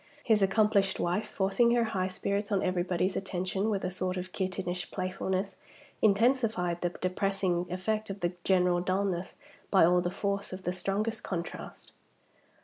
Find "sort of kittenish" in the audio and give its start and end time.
3.91-4.89